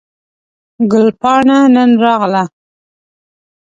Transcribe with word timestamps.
ګل 0.91 1.07
پاڼه 1.21 1.59
نن 1.73 1.91
راغله 2.03 2.43